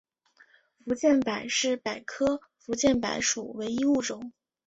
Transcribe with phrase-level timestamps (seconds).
[0.83, 4.33] 福建柏是柏科福建柏属唯一物种。